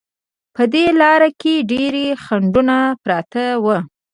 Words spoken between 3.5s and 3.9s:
وو.